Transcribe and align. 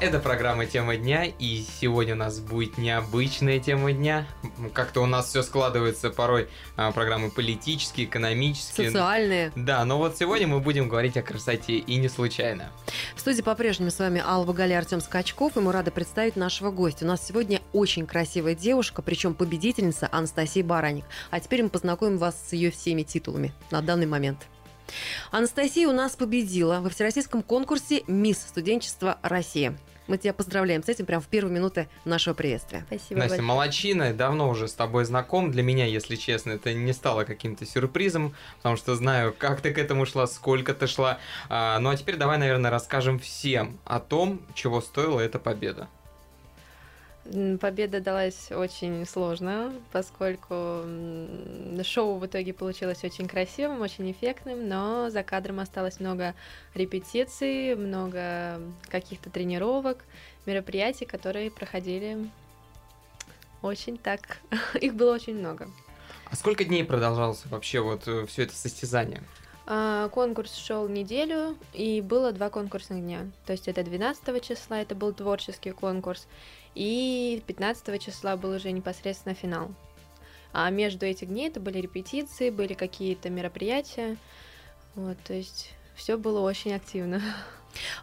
Это 0.00 0.20
программа 0.20 0.64
«Тема 0.64 0.96
дня», 0.96 1.24
и 1.24 1.64
сегодня 1.80 2.14
у 2.14 2.18
нас 2.18 2.38
будет 2.38 2.78
необычная 2.78 3.58
тема 3.58 3.92
дня. 3.92 4.28
Как-то 4.72 5.00
у 5.02 5.06
нас 5.06 5.26
все 5.26 5.42
складывается 5.42 6.10
порой 6.10 6.48
а, 6.76 6.92
программы 6.92 7.32
политические, 7.32 8.06
экономические. 8.06 8.92
Социальные. 8.92 9.50
Да, 9.56 9.84
но 9.84 9.98
вот 9.98 10.16
сегодня 10.16 10.46
мы 10.46 10.60
будем 10.60 10.88
говорить 10.88 11.16
о 11.16 11.22
красоте, 11.22 11.78
и 11.78 11.96
не 11.96 12.08
случайно. 12.08 12.70
В 13.16 13.20
студии 13.20 13.42
по-прежнему 13.42 13.90
с 13.90 13.98
вами 13.98 14.22
Алла 14.24 14.44
Багали, 14.44 14.72
Артем 14.72 15.00
Скачков, 15.00 15.56
и 15.56 15.60
мы 15.60 15.72
рады 15.72 15.90
представить 15.90 16.36
нашего 16.36 16.70
гостя. 16.70 17.04
У 17.04 17.08
нас 17.08 17.26
сегодня 17.26 17.60
очень 17.72 18.06
красивая 18.06 18.54
девушка, 18.54 19.02
причем 19.02 19.34
победительница 19.34 20.08
Анастасия 20.12 20.62
Бараник. 20.62 21.06
А 21.30 21.40
теперь 21.40 21.64
мы 21.64 21.70
познакомим 21.70 22.18
вас 22.18 22.36
с 22.48 22.52
ее 22.52 22.70
всеми 22.70 23.02
титулами 23.02 23.52
на 23.72 23.82
данный 23.82 24.06
момент. 24.06 24.46
Анастасия 25.30 25.88
у 25.88 25.92
нас 25.92 26.16
победила 26.16 26.80
во 26.80 26.90
всероссийском 26.90 27.42
конкурсе 27.42 28.02
«Мисс 28.06 28.38
студенчества 28.38 29.18
России». 29.22 29.76
Мы 30.08 30.16
тебя 30.16 30.32
поздравляем 30.32 30.82
с 30.82 30.88
этим 30.88 31.04
прямо 31.04 31.20
в 31.20 31.26
первые 31.26 31.54
минуты 31.54 31.86
нашего 32.06 32.32
приветствия. 32.32 32.84
Спасибо 32.86 33.20
Настя, 33.20 33.36
большое. 33.36 33.42
молодчина, 33.42 34.14
давно 34.14 34.48
уже 34.48 34.66
с 34.66 34.72
тобой 34.72 35.04
знаком. 35.04 35.50
Для 35.50 35.62
меня, 35.62 35.84
если 35.84 36.16
честно, 36.16 36.52
это 36.52 36.72
не 36.72 36.94
стало 36.94 37.24
каким-то 37.24 37.66
сюрпризом, 37.66 38.34
потому 38.56 38.76
что 38.76 38.94
знаю, 38.94 39.34
как 39.36 39.60
ты 39.60 39.70
к 39.70 39.76
этому 39.76 40.06
шла, 40.06 40.26
сколько 40.26 40.72
ты 40.72 40.86
шла. 40.86 41.18
А, 41.50 41.78
ну 41.78 41.90
а 41.90 41.96
теперь 41.96 42.16
давай, 42.16 42.38
наверное, 42.38 42.70
расскажем 42.70 43.18
всем 43.18 43.78
о 43.84 44.00
том, 44.00 44.40
чего 44.54 44.80
стоила 44.80 45.20
эта 45.20 45.38
победа. 45.38 45.88
Победа 47.60 48.00
далась 48.00 48.50
очень 48.50 49.04
сложно, 49.04 49.74
поскольку 49.92 50.82
шоу 51.82 52.18
в 52.18 52.26
итоге 52.26 52.54
получилось 52.54 53.04
очень 53.04 53.28
красивым, 53.28 53.82
очень 53.82 54.10
эффектным, 54.10 54.66
но 54.66 55.10
за 55.10 55.22
кадром 55.22 55.60
осталось 55.60 56.00
много 56.00 56.34
репетиций, 56.74 57.74
много 57.74 58.60
каких-то 58.88 59.28
тренировок, 59.28 60.04
мероприятий, 60.46 61.04
которые 61.04 61.50
проходили 61.50 62.30
очень 63.60 63.98
так. 63.98 64.38
Их 64.80 64.94
было 64.94 65.14
очень 65.14 65.38
много. 65.38 65.68
А 66.30 66.36
сколько 66.36 66.64
дней 66.64 66.84
продолжался 66.84 67.48
вообще 67.48 67.80
вот 67.80 68.06
э, 68.06 68.26
все 68.26 68.44
это 68.44 68.54
состязание? 68.54 69.22
А, 69.66 70.08
конкурс 70.08 70.54
шел 70.54 70.88
неделю, 70.88 71.56
и 71.74 72.00
было 72.00 72.32
два 72.32 72.48
конкурсных 72.48 73.00
дня. 73.00 73.26
То 73.44 73.52
есть 73.52 73.68
это 73.68 73.82
12 73.82 74.42
числа, 74.42 74.80
это 74.80 74.94
был 74.94 75.12
творческий 75.12 75.72
конкурс, 75.72 76.26
и 76.74 77.42
15 77.46 78.02
числа 78.02 78.36
был 78.36 78.50
уже 78.50 78.70
непосредственно 78.70 79.34
финал. 79.34 79.70
А 80.52 80.70
между 80.70 81.06
этих 81.06 81.28
дней 81.28 81.48
это 81.48 81.60
были 81.60 81.78
репетиции, 81.78 82.50
были 82.50 82.74
какие-то 82.74 83.30
мероприятия. 83.30 84.16
Вот, 84.94 85.16
то 85.24 85.34
есть 85.34 85.72
все 85.94 86.16
было 86.16 86.40
очень 86.40 86.74
активно. 86.74 87.20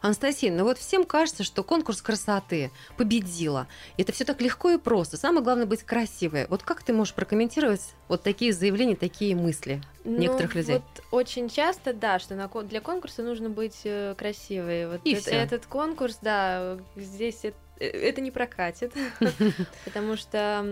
Анастасия, 0.01 0.51
ну 0.51 0.63
вот 0.63 0.77
всем 0.77 1.05
кажется, 1.05 1.43
что 1.43 1.63
конкурс 1.63 2.01
красоты 2.01 2.71
победила. 2.97 3.67
Это 3.97 4.11
все 4.11 4.23
так 4.23 4.41
легко 4.41 4.69
и 4.71 4.77
просто. 4.77 5.17
Самое 5.17 5.43
главное 5.43 5.65
быть 5.65 5.83
красивой. 5.83 6.45
Вот 6.47 6.63
как 6.63 6.83
ты 6.83 6.93
можешь 6.93 7.13
прокомментировать 7.13 7.81
вот 8.07 8.21
такие 8.21 8.53
заявления, 8.53 8.95
такие 8.95 9.35
мысли 9.35 9.81
ну, 10.03 10.17
некоторых 10.17 10.55
людей? 10.55 10.75
Вот 10.75 11.03
очень 11.11 11.49
часто, 11.49 11.93
да, 11.93 12.19
что 12.19 12.35
на, 12.35 12.47
для 12.63 12.81
конкурса 12.81 13.23
нужно 13.23 13.49
быть 13.49 13.81
э, 13.83 14.13
красивой. 14.17 14.87
Вот 14.87 15.01
и 15.03 15.13
это, 15.13 15.31
этот 15.31 15.65
конкурс, 15.65 16.19
да, 16.21 16.77
здесь 16.95 17.39
это 17.43 17.57
это 17.79 18.21
не 18.21 18.31
прокатит, 18.31 18.93
потому 19.85 20.15
что 20.15 20.65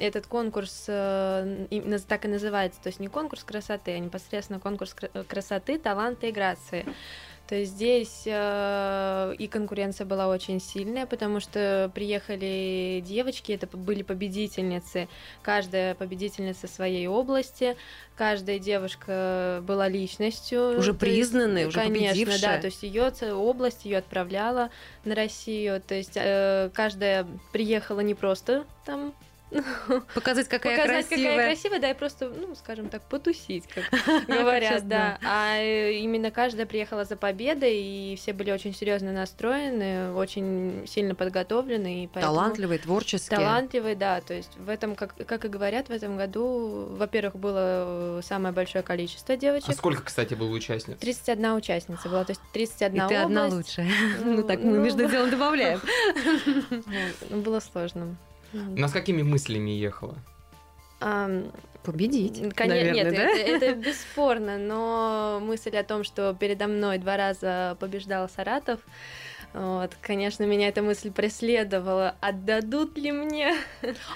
этот 0.00 0.26
конкурс 0.26 0.84
э, 0.88 1.66
так 2.08 2.24
и 2.24 2.28
называется, 2.28 2.80
то 2.82 2.88
есть 2.88 3.00
не 3.00 3.08
конкурс 3.08 3.44
красоты, 3.44 3.92
а 3.92 3.98
непосредственно 3.98 4.60
конкурс 4.60 4.94
красоты, 5.28 5.78
таланта 5.78 6.26
и 6.26 6.32
грации 6.32 6.86
то 7.48 7.54
есть 7.54 7.72
здесь 7.72 8.24
э, 8.26 9.34
и 9.38 9.48
конкуренция 9.48 10.04
была 10.04 10.28
очень 10.28 10.60
сильная, 10.60 11.06
потому 11.06 11.40
что 11.40 11.90
приехали 11.94 13.02
девочки, 13.04 13.52
это 13.52 13.66
были 13.74 14.02
победительницы, 14.02 15.08
каждая 15.40 15.94
победительница 15.94 16.68
своей 16.68 17.06
области, 17.06 17.74
каждая 18.16 18.58
девушка 18.58 19.62
была 19.66 19.88
личностью. 19.88 20.78
Уже 20.78 20.92
признанной, 20.92 21.62
есть, 21.62 21.68
уже 21.70 21.78
конечно, 21.78 22.08
победившая. 22.10 22.56
да, 22.56 22.60
то 22.60 22.66
есть 22.66 22.82
ее 22.82 23.10
область 23.32 23.86
ее 23.86 23.98
отправляла 23.98 24.68
на 25.04 25.14
Россию, 25.14 25.80
то 25.80 25.94
есть 25.94 26.16
э, 26.16 26.70
каждая 26.74 27.26
приехала 27.52 28.00
не 28.00 28.14
просто 28.14 28.66
там 28.84 29.14
Показать, 30.14 30.48
какая 30.48 30.76
Показать, 30.76 31.08
красивая. 31.08 31.30
какая 31.30 31.46
красивая, 31.46 31.78
да, 31.80 31.90
и 31.90 31.94
просто, 31.94 32.28
ну, 32.28 32.54
скажем 32.54 32.88
так, 32.88 33.02
потусить, 33.02 33.64
как 33.66 33.84
говорят, 34.28 34.86
да. 34.86 35.18
А 35.24 35.56
э, 35.58 35.94
именно 35.94 36.30
каждая 36.30 36.66
приехала 36.66 37.04
за 37.04 37.16
победой, 37.16 37.76
и 37.76 38.16
все 38.16 38.32
были 38.32 38.50
очень 38.50 38.74
серьезно 38.74 39.12
настроены, 39.12 40.12
очень 40.12 40.84
сильно 40.86 41.14
подготовлены. 41.14 42.04
И 42.04 42.06
талантливые, 42.08 42.78
творческие. 42.78 43.38
Талантливые, 43.38 43.96
да. 43.96 44.20
То 44.20 44.34
есть 44.34 44.56
в 44.58 44.68
этом, 44.68 44.94
как, 44.94 45.14
как 45.26 45.44
и 45.44 45.48
говорят, 45.48 45.88
в 45.88 45.92
этом 45.92 46.16
году, 46.16 46.86
во-первых, 46.90 47.36
было 47.36 48.20
самое 48.22 48.54
большое 48.54 48.84
количество 48.84 49.36
девочек. 49.36 49.70
А 49.70 49.72
сколько, 49.72 50.02
кстати, 50.02 50.34
было 50.34 50.50
участниц? 50.50 50.98
31 50.98 51.52
участница 51.54 52.08
была, 52.08 52.24
то 52.24 52.32
есть 52.32 52.42
31 52.52 52.94
И 52.94 52.98
ты 52.98 53.04
область. 53.04 53.24
одна 53.24 53.46
лучшая. 53.46 53.88
Ну, 54.24 54.42
так 54.42 54.60
мы 54.62 54.78
между 54.78 55.08
делом 55.08 55.30
добавляем. 55.30 55.80
Было 57.30 57.60
сложно. 57.60 58.16
На 58.52 58.88
с 58.88 58.92
какими 58.92 59.22
мыслями 59.22 59.70
ехала? 59.70 60.16
Um, 61.00 61.52
Победить. 61.82 62.54
Конечно, 62.54 62.66
наверное, 62.66 63.04
нет, 63.04 63.14
да? 63.14 63.22
это, 63.22 63.66
это 63.66 63.74
бесспорно, 63.88 64.58
но 64.58 65.40
мысль 65.42 65.76
о 65.76 65.84
том, 65.84 66.04
что 66.04 66.36
передо 66.38 66.66
мной 66.66 66.98
два 66.98 67.16
раза 67.16 67.76
побеждал 67.80 68.28
Саратов, 68.28 68.80
вот, 69.54 69.96
конечно, 70.00 70.44
меня 70.44 70.68
эта 70.68 70.82
мысль 70.82 71.10
преследовала. 71.10 72.16
Отдадут 72.20 72.98
ли 72.98 73.12
мне? 73.12 73.54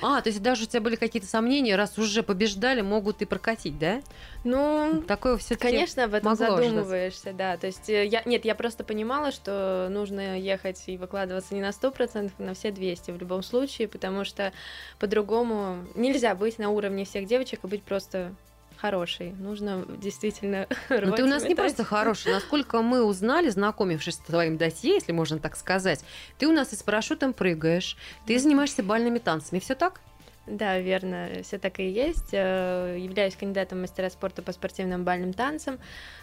А, 0.02 0.20
то 0.20 0.28
есть 0.28 0.42
даже 0.42 0.64
у 0.64 0.66
тебя 0.66 0.80
были 0.80 0.96
какие-то 0.96 1.28
сомнения, 1.28 1.76
раз 1.76 1.98
уже 1.98 2.22
побеждали, 2.22 2.82
могут 2.82 3.22
и 3.22 3.24
прокатить, 3.24 3.78
да? 3.78 4.02
Ну, 4.44 5.02
такое 5.06 5.36
все 5.38 5.56
Конечно, 5.56 6.04
об 6.04 6.14
этом 6.14 6.34
задумываешься, 6.34 7.30
ожидаться. 7.30 7.32
да. 7.32 7.56
То 7.56 7.66
есть 7.68 7.88
э, 7.88 8.06
я, 8.06 8.22
нет, 8.24 8.44
я 8.44 8.54
просто 8.54 8.84
понимала, 8.84 9.30
что 9.32 9.88
нужно 9.90 10.38
ехать 10.38 10.82
и 10.86 10.96
выкладываться 10.96 11.54
не 11.54 11.60
на 11.60 11.70
100%, 11.70 12.30
а 12.36 12.42
на 12.42 12.54
все 12.54 12.70
200 12.70 13.12
в 13.12 13.18
любом 13.18 13.42
случае, 13.42 13.88
потому 13.88 14.24
что 14.24 14.52
по-другому 14.98 15.84
нельзя 15.94 16.34
быть 16.34 16.58
на 16.58 16.70
уровне 16.70 17.04
всех 17.04 17.26
девочек 17.26 17.60
и 17.62 17.66
быть 17.66 17.82
просто 17.82 18.34
хороший. 18.82 19.30
Нужно 19.38 19.86
действительно 19.86 20.66
Но 20.90 21.12
ты 21.12 21.22
у 21.22 21.26
нас 21.28 21.44
не 21.44 21.54
просто 21.54 21.84
хороший. 21.84 22.32
Насколько 22.32 22.82
мы 22.82 23.04
узнали, 23.04 23.48
знакомившись 23.48 24.16
с 24.16 24.18
твоим 24.18 24.56
досье, 24.56 24.94
если 24.94 25.12
можно 25.12 25.38
так 25.38 25.56
сказать, 25.56 26.04
ты 26.38 26.48
у 26.48 26.52
нас 26.52 26.72
и 26.72 26.76
с 26.76 26.82
парашютом 26.82 27.32
прыгаешь, 27.32 27.96
ты 28.26 28.38
занимаешься 28.38 28.82
бальными 28.82 29.18
танцами. 29.18 29.60
Все 29.60 29.76
так? 29.76 30.00
Да, 30.46 30.80
верно, 30.80 31.28
все 31.44 31.58
так 31.58 31.78
и 31.78 31.88
есть. 31.88 32.30
Э, 32.32 32.96
являюсь 32.98 33.36
кандидатом 33.36 33.82
мастера 33.82 34.10
спорта 34.10 34.42
по 34.42 34.50
спортивным 34.50 35.04
бальным 35.04 35.32
танцам. 35.32 35.78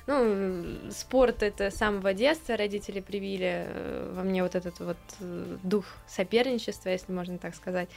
Ну, 0.08 0.92
спорт 0.92 1.42
это 1.42 1.72
с 1.72 1.76
самого 1.76 2.14
детства 2.14 2.58
родители 2.58 3.00
привили 3.00 3.64
э, 3.66 4.14
во 4.14 4.24
мне 4.24 4.44
вот 4.44 4.56
этот 4.56 4.78
вот 4.82 4.98
э, 5.22 5.58
дух 5.64 5.86
соперничества, 6.06 6.90
если 6.90 7.14
можно 7.14 7.38
так 7.38 7.56
сказать. 7.56 7.88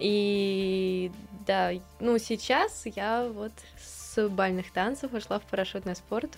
И 0.00 1.12
да, 1.46 1.70
ну 2.00 2.18
сейчас 2.18 2.82
я 2.86 3.28
вот 3.32 3.52
с 3.80 3.99
бальных 4.18 4.70
танцев 4.72 5.12
ушла 5.12 5.38
в 5.38 5.42
парашютный 5.42 5.96
спорт. 5.96 6.30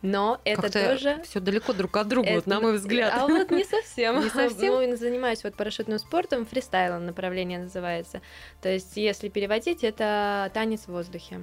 Но 0.00 0.40
это 0.44 0.70
тоже... 0.70 1.20
Все 1.24 1.40
далеко 1.40 1.72
друг 1.72 1.96
от 1.96 2.08
друга, 2.08 2.28
это... 2.28 2.36
вот, 2.36 2.46
на 2.46 2.60
мой 2.60 2.76
взгляд. 2.76 3.12
А 3.16 3.26
вот 3.26 3.50
не 3.50 3.64
совсем. 3.64 4.20
Не 4.22 4.30
совсем? 4.30 4.68
Ну, 4.88 4.96
занимаюсь 4.96 5.42
вот 5.44 5.54
парашютным 5.54 5.98
спортом, 5.98 6.46
фристайлом 6.46 7.04
направление 7.06 7.58
называется. 7.58 8.20
То 8.62 8.68
есть, 8.68 8.96
если 8.96 9.28
переводить, 9.28 9.82
это 9.82 10.50
танец 10.54 10.82
в 10.82 10.88
воздухе. 10.88 11.40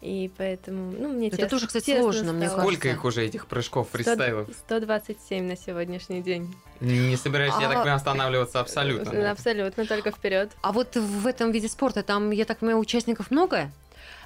И 0.00 0.30
поэтому, 0.36 0.92
ну, 0.92 1.08
мне 1.08 1.28
Это 1.28 1.36
тесно, 1.36 1.50
тоже, 1.50 1.66
кстати, 1.66 1.98
сложно, 1.98 2.32
мне 2.32 2.46
кажется. 2.46 2.62
Сколько 2.62 2.88
их 2.88 3.04
уже, 3.04 3.24
этих 3.24 3.46
прыжков, 3.46 3.90
фристайлов? 3.90 4.48
127 4.66 5.46
на 5.46 5.56
сегодняшний 5.56 6.22
день. 6.22 6.54
Не 6.80 7.16
собираешься, 7.16 7.58
а... 7.58 7.62
я 7.62 7.68
так 7.68 7.78
понимаю, 7.78 7.96
останавливаться 7.96 8.60
абсолютно? 8.60 9.30
Абсолютно, 9.30 9.86
только 9.86 10.10
вперед. 10.10 10.50
А 10.62 10.72
вот 10.72 10.96
в 10.96 11.26
этом 11.26 11.52
виде 11.52 11.68
спорта 11.68 12.02
там, 12.02 12.30
я 12.30 12.46
так 12.46 12.58
понимаю, 12.58 12.78
участников 12.78 13.30
много? 13.30 13.70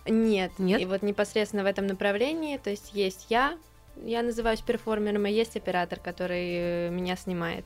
Нет, 0.07 0.53
нет. 0.59 0.81
И 0.81 0.87
вот 0.87 1.03
непосредственно 1.03 1.63
в 1.63 1.67
этом 1.67 1.87
направлении, 1.87 2.59
то 2.59 2.71
есть 2.71 2.93
есть 2.93 3.27
я, 3.31 3.57
я 4.05 4.23
называюсь 4.23 4.61
перформером, 4.61 5.27
и 5.27 5.33
есть 5.33 5.57
оператор, 5.57 5.99
который 5.99 6.89
э, 6.89 6.91
меня 6.91 7.17
снимает. 7.17 7.65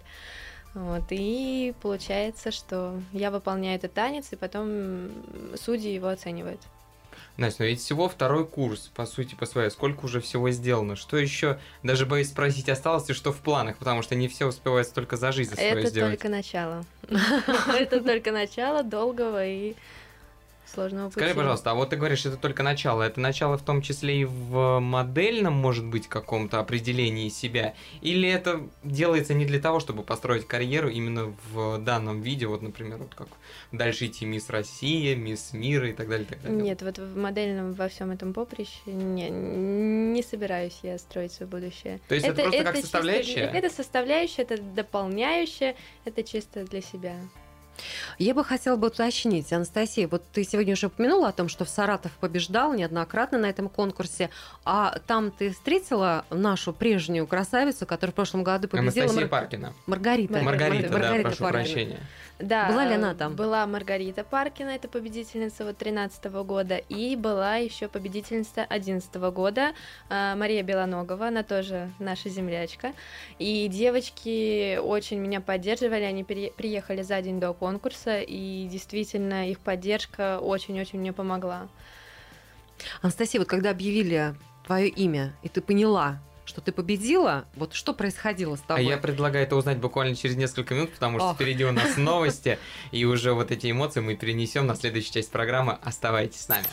Вот, 0.74 1.04
и 1.10 1.74
получается, 1.82 2.50
что 2.52 3.00
я 3.12 3.30
выполняю 3.30 3.76
этот 3.76 3.94
танец, 3.94 4.32
и 4.32 4.36
потом 4.36 5.08
судьи 5.56 5.92
его 5.92 6.08
оценивают. 6.08 6.60
Настя, 7.38 7.62
но 7.62 7.68
ведь 7.68 7.80
всего 7.80 8.08
второй 8.08 8.46
курс, 8.46 8.90
по 8.94 9.06
сути, 9.06 9.36
по 9.36 9.46
своей. 9.46 9.70
Сколько 9.70 10.04
уже 10.04 10.20
всего 10.20 10.50
сделано? 10.50 10.96
Что 10.96 11.16
еще, 11.16 11.58
даже 11.84 12.04
боюсь 12.04 12.28
спросить, 12.28 12.68
осталось 12.68 13.08
и 13.10 13.12
что 13.12 13.32
в 13.32 13.38
планах? 13.38 13.78
Потому 13.78 14.02
что 14.02 14.16
не 14.16 14.26
все 14.26 14.46
успевается 14.46 14.92
только 14.92 15.16
за 15.16 15.30
жизнь 15.30 15.54
свою 15.54 15.78
Это 15.78 15.88
сделать. 15.88 16.12
только 16.18 16.28
начало. 16.28 16.84
Это 17.78 18.00
только 18.02 18.32
начало 18.32 18.82
долгого 18.82 19.46
и 19.46 19.74
сложного 20.74 21.08
пути. 21.08 21.20
Скажи, 21.20 21.34
пожалуйста, 21.34 21.70
а 21.70 21.74
вот 21.74 21.90
ты 21.90 21.96
говоришь, 21.96 22.24
это 22.26 22.36
только 22.36 22.62
начало. 22.62 23.02
Это 23.02 23.20
начало 23.20 23.56
в 23.56 23.62
том 23.62 23.82
числе 23.82 24.22
и 24.22 24.24
в 24.24 24.80
модельном, 24.80 25.54
может 25.54 25.84
быть, 25.84 26.08
каком-то 26.08 26.60
определении 26.60 27.28
себя? 27.28 27.74
Или 28.00 28.28
это 28.28 28.62
делается 28.84 29.34
не 29.34 29.44
для 29.44 29.60
того, 29.60 29.80
чтобы 29.80 30.02
построить 30.02 30.46
карьеру 30.46 30.88
именно 30.88 31.34
в 31.52 31.78
данном 31.78 32.20
виде? 32.22 32.46
Вот, 32.46 32.62
например, 32.62 32.98
вот 32.98 33.14
как 33.14 33.28
дальше 33.72 34.06
идти 34.06 34.26
Мисс 34.26 34.50
Россия, 34.50 35.16
Мисс 35.16 35.52
Мира 35.52 35.88
и 35.90 35.92
так 35.92 36.08
далее, 36.08 36.26
так 36.26 36.42
далее? 36.42 36.62
Нет, 36.62 36.82
вот 36.82 36.98
в 36.98 37.16
модельном 37.16 37.72
во 37.72 37.88
всем 37.88 38.10
этом 38.10 38.32
поприще 38.32 38.80
не, 38.86 39.28
не 39.30 40.22
собираюсь 40.22 40.78
я 40.82 40.98
строить 40.98 41.32
свое 41.32 41.50
будущее. 41.50 42.00
То 42.08 42.14
есть 42.14 42.26
это, 42.26 42.42
это 42.42 42.42
просто 42.42 42.62
это 42.62 42.72
как 42.72 42.80
составляющая? 42.80 43.34
Чисто, 43.34 43.56
это 43.56 43.70
составляющая, 43.70 44.42
это 44.42 44.62
дополняющая, 44.62 45.76
это 46.04 46.22
чисто 46.22 46.64
для 46.64 46.80
себя. 46.80 47.16
Я 48.18 48.34
бы 48.34 48.44
хотела 48.44 48.76
бы 48.76 48.88
уточнить, 48.88 49.52
Анастасия, 49.52 50.08
вот 50.08 50.24
ты 50.32 50.44
сегодня 50.44 50.74
уже 50.74 50.86
упомянула 50.86 51.28
о 51.28 51.32
том, 51.32 51.48
что 51.48 51.64
в 51.64 51.68
Саратов 51.68 52.12
побеждал 52.12 52.74
неоднократно 52.74 53.38
на 53.38 53.46
этом 53.46 53.68
конкурсе, 53.68 54.30
а 54.64 54.98
там 55.06 55.30
ты 55.30 55.50
встретила 55.50 56.24
нашу 56.30 56.72
прежнюю 56.72 57.26
красавицу, 57.26 57.86
которая 57.86 58.12
в 58.12 58.14
прошлом 58.14 58.42
году 58.42 58.68
победила... 58.68 59.04
Анастасия 59.04 59.20
Мар... 59.20 59.28
Паркина. 59.28 59.74
Маргарита. 59.86 60.40
Маргарита, 60.40 60.92
Маргарита, 60.92 61.22
да, 61.22 61.28
прошу 61.28 61.44
Паркина. 61.44 61.62
прощения. 61.64 62.00
Да. 62.38 62.68
Была 62.68 62.84
ли 62.84 62.94
она 62.94 63.14
там? 63.14 63.34
Была 63.34 63.66
Маргарита 63.66 64.22
Паркина, 64.22 64.70
это 64.70 64.88
победительница 64.88 65.64
вот 65.64 65.76
13 65.76 66.26
-го 66.26 66.44
года, 66.44 66.76
и 66.76 67.16
была 67.16 67.56
еще 67.56 67.88
победительница 67.88 68.64
11 68.64 69.16
-го 69.16 69.32
года 69.32 69.72
а, 70.08 70.36
Мария 70.36 70.62
Белоногова, 70.62 71.28
она 71.28 71.42
тоже 71.42 71.90
наша 71.98 72.28
землячка. 72.28 72.92
И 73.40 73.66
девочки 73.68 74.78
очень 74.78 75.18
меня 75.18 75.40
поддерживали, 75.40 76.02
они 76.02 76.22
приехали 76.24 77.02
за 77.02 77.20
день 77.20 77.40
до 77.40 77.52
конкурса, 77.52 77.67
и 78.20 78.68
действительно 78.70 79.48
их 79.48 79.58
поддержка 79.60 80.38
очень-очень 80.38 80.98
мне 80.98 81.12
помогла. 81.12 81.68
Анастасия, 83.02 83.40
вот 83.40 83.48
когда 83.48 83.70
объявили 83.70 84.34
твое 84.64 84.88
имя, 84.88 85.34
и 85.42 85.48
ты 85.48 85.60
поняла, 85.60 86.20
что 86.48 86.60
ты 86.60 86.72
победила. 86.72 87.44
Вот 87.54 87.74
что 87.74 87.92
происходило 87.92 88.56
с 88.56 88.60
тобой? 88.60 88.84
А 88.84 88.88
я 88.88 88.96
предлагаю 88.96 89.44
это 89.44 89.54
узнать 89.54 89.78
буквально 89.78 90.16
через 90.16 90.36
несколько 90.36 90.74
минут, 90.74 90.92
потому 90.94 91.18
что 91.18 91.30
Ох. 91.30 91.36
впереди 91.36 91.64
у 91.64 91.72
нас 91.72 91.96
новости, 91.96 92.58
и 92.90 93.04
уже 93.04 93.34
вот 93.34 93.50
эти 93.50 93.70
эмоции 93.70 94.00
мы 94.00 94.16
перенесем 94.16 94.66
на 94.66 94.74
следующую 94.74 95.12
часть 95.12 95.30
программы. 95.30 95.78
Оставайтесь 95.82 96.40
с 96.40 96.48
нами. 96.48 96.64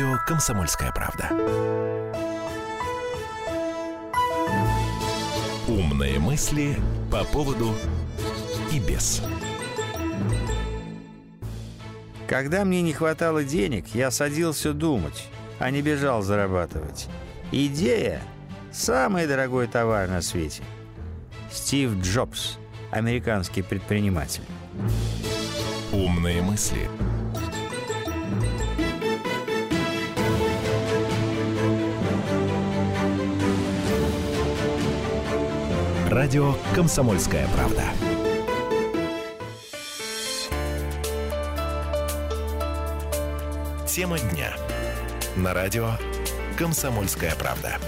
Радио 0.00 0.18
«Комсомольская 0.26 0.92
правда». 0.92 1.30
Умные 5.66 6.18
мысли 6.18 6.76
по 7.10 7.24
поводу 7.24 7.74
и 8.72 8.78
без. 8.78 9.22
Когда 12.28 12.64
мне 12.64 12.82
не 12.82 12.92
хватало 12.92 13.42
денег, 13.42 13.86
я 13.94 14.10
садился 14.10 14.72
думать, 14.72 15.28
а 15.58 15.70
не 15.70 15.82
бежал 15.82 16.22
зарабатывать. 16.22 17.08
Идея– 17.52 18.22
самый 18.72 19.26
дорогой 19.26 19.66
товар 19.66 20.08
на 20.08 20.22
свете. 20.22 20.62
Стив 21.50 22.00
Джобс, 22.00 22.58
американский 22.90 23.62
предприниматель. 23.62 24.44
Умные 25.92 26.42
мысли– 26.42 26.88
Радио 36.10 36.56
«Комсомольская 36.74 37.46
правда». 37.54 37.84
Тема 43.86 44.18
дня. 44.18 44.56
На 45.36 45.54
радио 45.54 45.90
«Комсомольская 46.58 47.36
правда». 47.36 47.78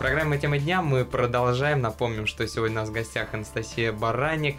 Программа 0.00 0.36
«Тема 0.38 0.58
дня» 0.58 0.82
мы 0.82 1.04
продолжаем. 1.04 1.80
Напомним, 1.80 2.26
что 2.26 2.44
сегодня 2.48 2.78
у 2.78 2.80
нас 2.80 2.88
в 2.88 2.92
гостях 2.92 3.32
Анастасия 3.32 3.92
Баранник, 3.92 4.56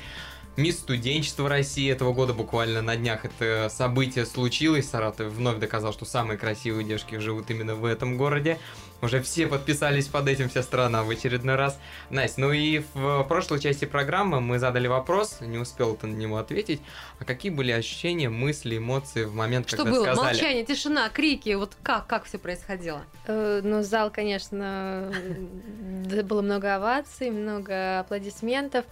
Мисс 0.57 0.79
студенчества 0.79 1.47
России 1.47 1.91
этого 1.91 2.13
года 2.13 2.33
буквально 2.33 2.81
на 2.81 2.95
днях 2.95 3.25
это 3.25 3.69
событие 3.69 4.25
случилось. 4.25 4.89
Саратов 4.89 5.31
вновь 5.31 5.59
доказал, 5.59 5.93
что 5.93 6.03
самые 6.05 6.39
красивые 6.39 6.83
девушки 6.83 7.19
живут 7.19 7.51
именно 7.51 7.75
в 7.75 7.85
этом 7.85 8.17
городе. 8.17 8.57
Уже 9.01 9.21
все 9.21 9.45
подписались 9.47 10.07
под 10.07 10.27
этим, 10.27 10.49
вся 10.49 10.63
страна 10.63 11.03
в 11.03 11.09
очередной 11.09 11.55
раз. 11.55 11.79
Настя, 12.09 12.41
ну 12.41 12.51
и 12.51 12.81
в 12.93 13.23
прошлой 13.23 13.59
части 13.59 13.85
программы 13.85 14.41
мы 14.41 14.57
задали 14.57 14.87
вопрос, 14.87 15.37
не 15.41 15.59
успел 15.59 15.95
ты 15.95 16.07
на 16.07 16.15
него 16.15 16.37
ответить. 16.37 16.81
А 17.19 17.25
какие 17.25 17.51
были 17.51 17.71
ощущения, 17.71 18.29
мысли, 18.29 18.77
эмоции 18.77 19.25
в 19.25 19.35
момент, 19.35 19.67
что 19.67 19.77
когда 19.77 19.91
было? 19.91 20.03
сказали? 20.03 20.25
Молчание, 20.25 20.65
тишина, 20.65 21.09
крики, 21.09 21.53
вот 21.53 21.73
как, 21.83 22.07
как 22.07 22.25
все 22.25 22.39
происходило? 22.39 23.03
Э, 23.27 23.61
ну, 23.63 23.83
зал, 23.83 24.09
конечно, 24.09 25.11
было 26.23 26.41
много 26.41 26.75
оваций, 26.75 27.29
много 27.29 27.99
аплодисментов. 27.99 28.85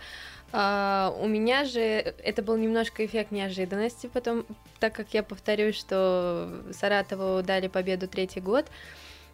А, 0.52 1.14
у 1.20 1.28
меня 1.28 1.66
же 1.66 1.80
это 1.80 2.42
был 2.42 2.56
немножко 2.58 3.06
эффект 3.06 3.32
неожиданности, 3.32 4.08
потом, 4.08 4.46
так 4.80 4.94
как 4.94 5.14
я 5.14 5.24
повторюсь, 5.24 5.76
что 5.76 6.64
Саратову 6.72 7.44
дали 7.44 7.68
победу 7.68 8.08
третий 8.08 8.40
год, 8.40 8.66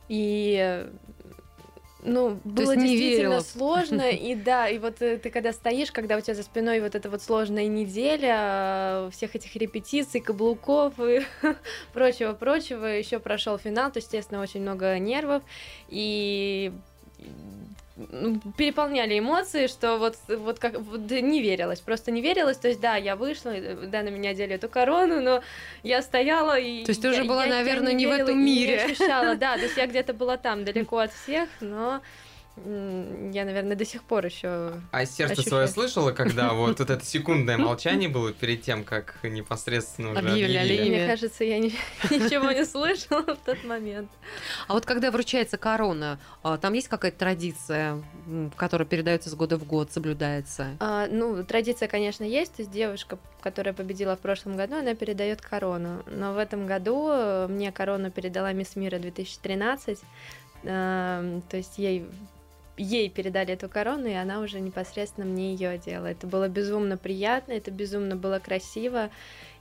и 0.07 0.87
ну, 2.03 2.39
было 2.43 2.75
действительно 2.75 3.41
сложно, 3.41 4.09
и 4.09 4.35
да, 4.35 4.67
и 4.67 4.79
вот 4.79 5.01
э, 5.01 5.17
ты 5.17 5.29
когда 5.29 5.53
стоишь, 5.53 5.91
когда 5.91 6.17
у 6.17 6.21
тебя 6.21 6.33
за 6.33 6.43
спиной 6.43 6.81
вот 6.81 6.95
эта 6.95 7.09
вот 7.09 7.21
сложная 7.21 7.67
неделя, 7.67 9.09
всех 9.11 9.35
этих 9.35 9.55
репетиций, 9.55 10.19
каблуков 10.19 10.93
и 10.99 11.21
прочего-прочего, 11.93 12.85
еще 12.85 13.19
прошел 13.19 13.57
финал, 13.57 13.91
то, 13.91 13.99
естественно, 13.99 14.41
очень 14.41 14.61
много 14.61 14.97
нервов, 14.99 15.43
и 15.89 16.71
переполняли 18.57 19.19
эмоции, 19.19 19.67
что 19.67 19.97
вот, 19.97 20.17
вот 20.27 20.59
как 20.59 20.79
вот 20.79 21.09
не 21.09 21.41
верилось, 21.41 21.79
просто 21.79 22.11
не 22.11 22.21
верилось. 22.21 22.57
То 22.57 22.67
есть, 22.67 22.79
да, 22.79 22.95
я 22.95 23.15
вышла, 23.15 23.53
да, 23.87 24.03
на 24.03 24.09
меня 24.09 24.31
одели 24.31 24.55
эту 24.55 24.69
корону, 24.69 25.21
но 25.21 25.41
я 25.83 26.01
стояла 26.01 26.59
и. 26.59 26.83
То 26.83 26.91
есть, 26.91 27.01
ты 27.01 27.07
я, 27.07 27.13
уже 27.13 27.23
была, 27.23 27.45
я, 27.45 27.51
наверное, 27.51 27.93
не, 27.93 28.05
не 28.05 28.07
в 28.07 28.11
этом 28.11 28.43
мире. 28.43 28.77
Не 28.77 28.91
ощущала, 28.91 29.35
да, 29.35 29.55
то 29.55 29.63
есть 29.63 29.77
я 29.77 29.87
где-то 29.91 30.13
была 30.13 30.37
там, 30.37 30.65
далеко 30.65 30.99
от 30.99 31.11
всех, 31.13 31.49
но 31.59 32.01
я, 32.65 33.45
наверное, 33.45 33.75
до 33.75 33.85
сих 33.85 34.03
пор 34.03 34.25
еще. 34.25 34.73
А 34.91 35.05
сердце 35.05 35.33
ощущаю. 35.33 35.49
свое 35.49 35.67
слышала, 35.67 36.11
когда 36.11 36.53
вот, 36.53 36.79
вот 36.79 36.89
это 36.89 37.03
секундное 37.05 37.57
молчание 37.57 38.09
было 38.09 38.31
перед 38.31 38.61
тем, 38.61 38.83
как 38.83 39.15
непосредственно 39.23 40.11
уже 40.11 40.19
объявили? 40.19 40.57
объявили. 40.57 40.89
Мне 40.89 41.07
кажется, 41.07 41.43
я 41.43 41.59
ничего 41.59 42.51
не 42.51 42.65
слышала 42.65 43.35
в 43.35 43.37
тот 43.45 43.63
момент. 43.63 44.09
А 44.67 44.73
вот 44.73 44.85
когда 44.85 45.11
вручается 45.11 45.57
корона, 45.57 46.19
а, 46.43 46.57
там 46.57 46.73
есть 46.73 46.87
какая-то 46.87 47.17
традиция, 47.17 48.01
которая 48.55 48.87
передается 48.87 49.29
с 49.29 49.35
года 49.35 49.57
в 49.57 49.65
год, 49.65 49.91
соблюдается? 49.91 50.77
А, 50.79 51.07
ну, 51.07 51.43
традиция, 51.43 51.87
конечно, 51.87 52.23
есть. 52.23 52.55
То 52.55 52.61
есть 52.61 52.71
девушка, 52.71 53.17
которая 53.41 53.73
победила 53.73 54.15
в 54.15 54.19
прошлом 54.19 54.57
году, 54.57 54.75
она 54.75 54.95
передает 54.95 55.41
корону. 55.41 56.03
Но 56.07 56.33
в 56.33 56.37
этом 56.37 56.67
году 56.67 57.09
э, 57.11 57.47
мне 57.47 57.71
корону 57.71 58.11
передала 58.11 58.53
Мисс 58.53 58.75
Мира 58.75 58.99
2013. 58.99 59.99
То 60.63 61.41
есть 61.53 61.77
ей 61.77 62.05
ей 62.81 63.09
передали 63.09 63.53
эту 63.53 63.69
корону, 63.69 64.07
и 64.07 64.13
она 64.13 64.39
уже 64.39 64.59
непосредственно 64.59 65.25
мне 65.25 65.53
ее 65.53 65.69
одела. 65.69 66.07
Это 66.07 66.27
было 66.27 66.47
безумно 66.47 66.97
приятно, 66.97 67.53
это 67.53 67.71
безумно 67.71 68.15
было 68.15 68.39
красиво, 68.39 69.09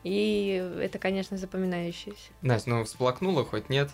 и 0.02 0.74
это, 0.80 0.98
конечно, 0.98 1.36
запоминающееся. 1.36 2.30
Настя, 2.42 2.70
ну 2.70 2.84
всплакнула 2.84 3.44
хоть 3.44 3.68
нет? 3.68 3.90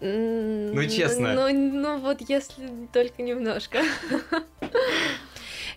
Ну, 0.00 0.84
честно. 0.88 1.32
Ну, 1.32 1.48
ну, 1.52 1.98
вот 1.98 2.20
если 2.28 2.68
только 2.92 3.22
немножко. 3.22 3.78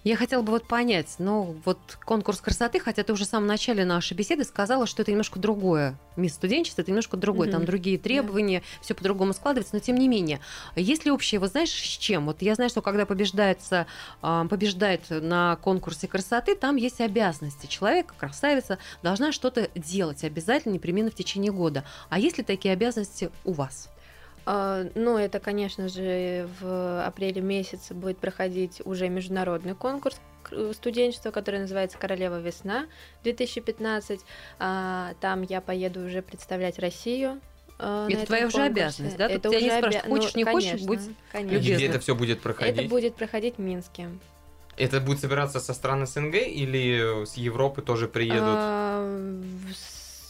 Я 0.04 0.16
хотела 0.16 0.42
бы 0.42 0.52
вот 0.52 0.66
понять, 0.66 1.16
ну 1.20 1.58
вот 1.66 1.78
конкурс 2.06 2.40
красоты, 2.40 2.80
хотя 2.80 3.04
ты 3.04 3.12
уже 3.12 3.26
в 3.26 3.28
самом 3.28 3.48
начале 3.48 3.84
нашей 3.84 4.14
беседы 4.14 4.46
сказала, 4.46 4.88
что 4.88 5.02
это 5.02 5.12
немножко 5.12 5.40
другое. 5.40 5.98
Мисс 6.16 6.36
студенчество 6.36 6.82
это 6.82 6.92
немножко 6.92 7.18
другое, 7.18 7.50
mm-hmm. 7.50 7.52
там 7.52 7.66
другие 7.66 7.98
требования, 7.98 8.60
yeah. 8.60 8.64
все 8.82 8.94
по-другому 8.94 9.34
складывается, 9.34 9.76
но 9.76 9.80
тем 9.80 9.98
не 9.98 10.08
менее. 10.08 10.40
Есть 10.76 11.06
ли 11.06 11.12
общее, 11.12 11.40
вот 11.40 11.52
знаешь, 11.52 11.72
с 11.72 11.98
чем? 11.98 12.26
Вот 12.28 12.42
я 12.42 12.56
знаю, 12.56 12.70
что 12.70 12.82
когда 12.82 13.06
побеждается, 13.06 13.88
побеждает 14.22 15.02
на 15.10 15.58
конкурсе 15.58 16.08
красоты, 16.08 16.56
там 16.56 16.78
есть 16.78 17.02
обязанности. 17.02 17.68
Человек, 17.68 18.14
красавица, 18.18 18.78
должна 19.04 19.32
что-то 19.32 19.70
делать 19.76 20.24
обязательно, 20.24 20.74
непременно 20.74 21.12
в 21.12 21.16
течение 21.16 21.52
года. 21.52 21.84
А 22.10 22.20
есть 22.20 22.38
ли 22.38 22.44
такие 22.44 22.74
обязанности 22.74 23.32
у 23.44 23.52
вас? 23.52 23.90
А, 24.46 24.86
ну, 24.96 25.18
это, 25.18 25.40
конечно 25.40 25.88
же, 25.90 26.48
в 26.60 27.06
апреле 27.06 27.42
месяце 27.42 27.94
будет 27.94 28.18
проходить 28.18 28.82
уже 28.86 29.10
международный 29.10 29.76
конкурс 29.76 30.20
студенчества, 30.74 31.32
который 31.32 31.60
называется 31.60 31.98
«Королева 31.98 32.40
весна-2015». 32.40 34.22
А, 34.60 35.14
там 35.22 35.44
я 35.44 35.62
поеду 35.62 36.06
уже 36.06 36.22
представлять 36.22 36.80
Россию. 36.80 37.40
А, 37.78 38.08
это 38.10 38.26
твоя 38.26 38.48
уже 38.48 38.62
обязанность, 38.62 39.18
да? 39.18 39.28
Это 39.28 39.50
Тут 39.50 39.56
уже 39.56 39.66
тебя 39.66 39.80
не 39.80 39.88
оби... 39.88 40.10
хочешь, 40.10 40.34
ну, 40.34 40.40
не 40.40 40.44
конечно, 40.44 40.72
хочешь, 40.72 40.86
будь 40.86 41.00
конечно. 41.32 41.58
Где 41.58 41.88
это 41.88 42.00
все 42.00 42.16
будет 42.16 42.42
проходить? 42.42 42.78
Это 42.78 42.90
будет 42.90 43.16
проходить 43.16 43.56
в 43.58 43.60
Минске. 43.60 44.10
Это 44.78 45.02
будет 45.02 45.20
собираться 45.20 45.60
со 45.60 45.74
стран 45.74 46.08
СНГ 46.08 46.36
или 46.36 47.26
с 47.26 47.36
Европы 47.36 47.82
тоже 47.82 48.08
приедут? 48.08 48.42
А, 48.42 49.42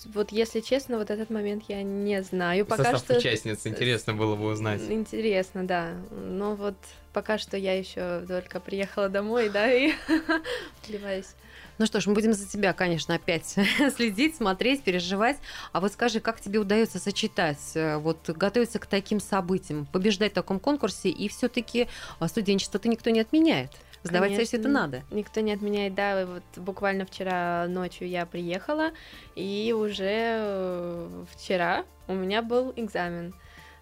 вот 0.05 0.31
если 0.31 0.59
честно, 0.61 0.97
вот 0.97 1.09
этот 1.09 1.29
момент 1.29 1.63
я 1.67 1.83
не 1.83 2.21
знаю. 2.23 2.65
Пока 2.65 2.83
Состав 2.83 3.01
что... 3.01 3.17
участниц 3.17 3.65
интересно 3.65 4.13
было 4.13 4.35
бы 4.35 4.45
узнать. 4.45 4.81
Интересно, 4.89 5.65
да. 5.65 5.93
Но 6.11 6.55
вот 6.55 6.75
пока 7.13 7.37
что 7.37 7.57
я 7.57 7.77
еще 7.77 8.21
только 8.27 8.59
приехала 8.59 9.09
домой, 9.09 9.49
да, 9.49 9.71
и 9.71 9.93
вливаюсь. 10.87 11.35
Ну 11.79 11.85
что 11.85 12.01
ж, 12.01 12.07
мы 12.07 12.13
будем 12.13 12.33
за 12.33 12.45
тебя, 12.45 12.73
конечно, 12.73 13.15
опять 13.15 13.55
следить, 13.95 14.35
смотреть, 14.35 14.83
переживать. 14.83 15.37
А 15.71 15.79
вот 15.79 15.93
скажи, 15.93 16.19
как 16.19 16.41
тебе 16.41 16.59
удается 16.59 16.99
сочетать, 16.99 17.71
э, 17.73 17.95
вот 17.97 18.29
готовиться 18.29 18.79
к 18.79 18.85
таким 18.85 19.21
событиям, 19.21 19.85
побеждать 19.85 20.33
в 20.33 20.35
таком 20.35 20.59
конкурсе, 20.59 21.07
и 21.09 21.29
все-таки 21.29 21.87
а, 22.19 22.27
студенчество-то 22.27 22.89
никто 22.89 23.09
не 23.11 23.21
отменяет? 23.21 23.71
Сдавать 24.03 24.29
Конечно, 24.29 24.45
сессию 24.45 24.61
это 24.61 24.69
надо. 24.69 25.03
Никто 25.11 25.41
не 25.41 25.51
отменяет, 25.51 25.93
да. 25.93 26.25
Вот 26.25 26.43
буквально 26.55 27.05
вчера 27.05 27.67
ночью 27.67 28.07
я 28.07 28.25
приехала, 28.25 28.91
и 29.35 29.75
уже 29.77 30.03
э, 30.05 31.25
вчера 31.35 31.83
у 32.07 32.13
меня 32.13 32.41
был 32.41 32.73
экзамен 32.75 33.33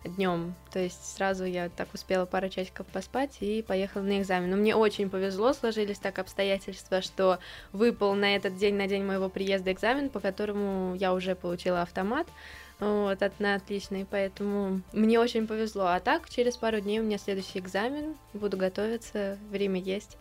днем. 0.04 0.56
То 0.72 0.80
есть 0.80 1.16
сразу 1.16 1.46
я 1.46 1.70
так 1.70 1.94
успела 1.94 2.26
пару 2.26 2.50
часиков 2.50 2.86
поспать 2.88 3.38
и 3.42 3.62
поехала 3.62 4.04
на 4.04 4.20
экзамен. 4.20 4.50
Но 4.50 4.58
мне 4.58 4.76
очень 4.76 5.10
повезло, 5.10 5.54
сложились 5.54 6.00
так 6.00 6.20
обстоятельства, 6.20 7.02
что 7.02 7.40
выпал 7.72 8.14
на 8.14 8.36
этот 8.36 8.58
день, 8.58 8.76
на 8.76 8.88
день 8.88 9.04
моего 9.04 9.30
приезда 9.30 9.72
экзамен, 9.72 10.10
по 10.10 10.20
которому 10.20 10.96
я 10.96 11.14
уже 11.14 11.36
получила 11.36 11.82
автомат. 11.82 12.28
Вот, 12.80 13.24
от 13.24 13.40
на 13.40 13.56
отличный, 13.56 14.06
поэтому 14.06 14.82
мне 14.94 15.20
очень 15.20 15.48
повезло. 15.48 15.88
А 15.88 16.00
так, 16.00 16.30
через 16.30 16.58
пару 16.58 16.80
дней 16.80 17.00
у 17.00 17.04
меня 17.04 17.18
следующий 17.18 17.58
экзамен, 17.58 18.16
буду 18.34 18.56
готовиться, 18.56 19.40
время 19.50 19.80
есть. 19.82 20.18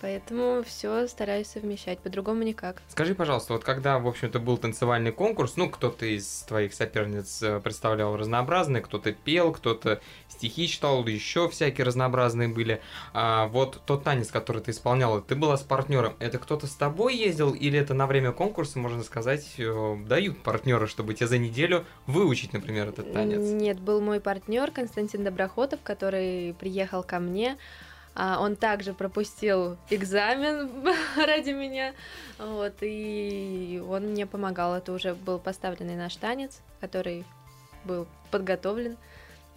Поэтому 0.00 0.62
все 0.62 1.08
стараюсь 1.08 1.48
совмещать, 1.48 1.98
по-другому 1.98 2.44
никак. 2.44 2.82
Скажи, 2.88 3.14
пожалуйста, 3.14 3.54
вот 3.54 3.64
когда, 3.64 3.98
в 3.98 4.06
общем-то, 4.06 4.38
был 4.38 4.56
танцевальный 4.56 5.10
конкурс, 5.10 5.56
ну, 5.56 5.68
кто-то 5.68 6.06
из 6.06 6.44
твоих 6.46 6.72
соперниц 6.72 7.42
э, 7.42 7.60
представлял 7.60 8.16
разнообразные, 8.16 8.80
кто-то 8.80 9.12
пел, 9.12 9.52
кто-то 9.52 10.00
стихи 10.28 10.68
читал, 10.68 11.04
еще 11.06 11.48
всякие 11.48 11.84
разнообразные 11.84 12.48
были. 12.48 12.80
А 13.12 13.48
вот 13.48 13.80
тот 13.86 14.04
танец, 14.04 14.28
который 14.28 14.62
ты 14.62 14.70
исполняла, 14.70 15.20
ты 15.20 15.34
была 15.34 15.56
с 15.56 15.62
партнером, 15.62 16.14
это 16.20 16.38
кто-то 16.38 16.68
с 16.68 16.74
тобой 16.74 17.16
ездил 17.16 17.52
или 17.52 17.78
это 17.78 17.92
на 17.94 18.06
время 18.06 18.30
конкурса, 18.30 18.78
можно 18.78 19.02
сказать, 19.02 19.54
э, 19.58 19.96
дают 20.06 20.42
партнеры, 20.42 20.86
чтобы 20.86 21.14
тебе 21.14 21.26
за 21.26 21.38
неделю 21.38 21.84
выучить, 22.06 22.52
например, 22.52 22.88
этот 22.88 23.12
танец? 23.12 23.40
Нет, 23.40 23.80
был 23.80 24.00
мой 24.00 24.20
партнер 24.20 24.70
Константин 24.70 25.24
Доброхотов, 25.24 25.80
который 25.82 26.54
приехал 26.54 27.02
ко 27.02 27.18
мне, 27.18 27.56
он 28.18 28.56
также 28.56 28.92
пропустил 28.94 29.76
экзамен 29.90 30.84
ради 31.16 31.50
меня, 31.50 31.94
вот, 32.38 32.74
и 32.80 33.82
он 33.88 34.08
мне 34.08 34.26
помогал. 34.26 34.74
Это 34.74 34.92
уже 34.92 35.14
был 35.14 35.38
поставленный 35.38 35.96
наш 35.96 36.16
танец, 36.16 36.60
который 36.80 37.24
был 37.84 38.06
подготовлен. 38.30 38.96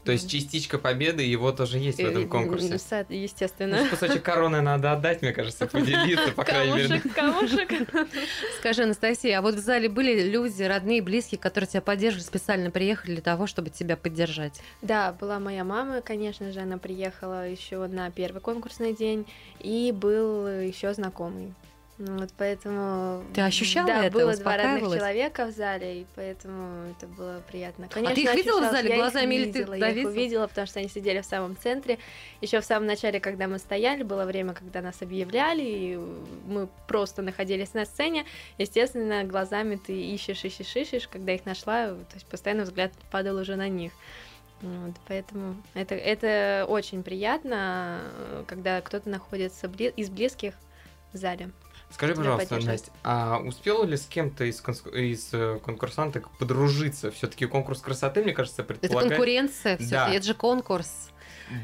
То 0.03 0.11
есть 0.11 0.29
частичка 0.29 0.79
победы 0.79 1.21
его 1.21 1.51
тоже 1.51 1.77
есть 1.77 1.99
в 1.99 2.05
этом 2.05 2.27
конкурсе. 2.27 2.79
Естественно. 3.09 3.83
Ну, 3.83 3.89
кусочек 3.89 4.23
короны 4.23 4.61
надо 4.61 4.91
отдать, 4.93 5.21
мне 5.21 5.31
кажется, 5.31 5.67
поделиться, 5.67 6.31
по 6.31 6.43
крайней 6.43 6.73
мере. 6.73 7.01
Камушек, 7.15 7.71
Скажи, 8.59 8.83
Анастасия, 8.83 9.37
а 9.37 9.41
вот 9.41 9.55
в 9.55 9.59
зале 9.59 9.89
были 9.89 10.29
люди, 10.29 10.63
родные, 10.63 11.01
близкие, 11.01 11.39
которые 11.39 11.67
тебя 11.67 11.81
поддерживали, 11.81 12.23
специально 12.23 12.71
приехали 12.71 13.13
для 13.13 13.21
того, 13.21 13.45
чтобы 13.45 13.69
тебя 13.69 13.95
поддержать? 13.95 14.61
Да, 14.81 15.13
была 15.13 15.39
моя 15.39 15.63
мама, 15.63 16.01
конечно 16.01 16.51
же, 16.51 16.61
она 16.61 16.77
приехала 16.77 17.47
еще 17.47 17.85
на 17.87 18.09
первый 18.09 18.41
конкурсный 18.41 18.95
день, 18.95 19.27
и 19.59 19.91
был 19.91 20.47
еще 20.47 20.93
знакомый 20.93 21.53
вот 22.07 22.29
поэтому... 22.37 23.23
Ты 23.33 23.41
ощущала 23.41 23.87
да, 23.87 24.05
это? 24.05 24.17
было 24.17 24.35
два 24.35 24.57
разных 24.57 24.95
человека 24.95 25.45
в 25.45 25.51
зале, 25.51 26.01
и 26.01 26.05
поэтому 26.15 26.91
это 26.91 27.07
было 27.07 27.41
приятно. 27.47 27.87
Конечно, 27.87 28.11
а 28.11 28.15
ты 28.15 28.21
их 28.23 28.35
видела 28.35 28.67
в 28.67 28.71
зале 28.71 28.95
глазами 28.95 29.35
или 29.35 29.51
ты 29.51 29.59
Я 29.77 29.89
их 29.89 30.07
увидела, 30.07 30.47
потому 30.47 30.65
что 30.67 30.79
они 30.79 30.89
сидели 30.89 31.21
в 31.21 31.25
самом 31.25 31.55
центре. 31.55 31.99
Еще 32.41 32.59
в 32.59 32.65
самом 32.65 32.87
начале, 32.87 33.19
когда 33.19 33.47
мы 33.47 33.59
стояли, 33.59 34.03
было 34.03 34.25
время, 34.25 34.53
когда 34.53 34.81
нас 34.81 35.01
объявляли, 35.01 35.61
и 35.61 35.99
мы 36.47 36.67
просто 36.87 37.21
находились 37.21 37.73
на 37.73 37.85
сцене. 37.85 38.25
Естественно, 38.57 39.23
глазами 39.23 39.75
ты 39.75 39.93
ищешь, 39.93 40.43
ищешь, 40.43 40.75
ищешь. 40.75 41.07
Когда 41.07 41.33
их 41.33 41.45
нашла, 41.45 41.89
то 41.89 42.15
есть 42.15 42.25
постоянно 42.25 42.63
взгляд 42.63 42.91
падал 43.11 43.37
уже 43.37 43.55
на 43.55 43.67
них. 43.67 43.91
Вот, 44.61 44.95
поэтому 45.07 45.55
это, 45.73 45.95
это 45.95 46.65
очень 46.67 47.03
приятно, 47.03 48.01
когда 48.47 48.81
кто-то 48.81 49.09
находится 49.09 49.67
из 49.67 50.09
близких 50.09 50.53
в 51.13 51.17
зале. 51.17 51.51
Скажи, 51.93 52.15
пожалуйста, 52.15 52.59
Настя, 52.59 52.91
а 53.03 53.39
успела 53.39 53.83
ли 53.83 53.97
с 53.97 54.05
кем-то 54.05 54.45
из, 54.45 54.61
из 54.93 55.29
э, 55.33 55.59
конкурсанток 55.63 56.29
подружиться? 56.37 57.11
Все-таки 57.11 57.45
конкурс 57.45 57.81
красоты, 57.81 58.23
мне 58.23 58.33
кажется, 58.33 58.63
предполагает... 58.63 59.05
Это 59.05 59.15
конкуренция, 59.15 59.77
да. 59.89 60.13
это 60.13 60.25
же 60.25 60.33
конкурс. 60.33 61.10